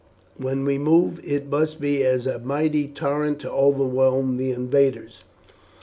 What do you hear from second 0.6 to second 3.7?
we move it must be as a mighty torrent to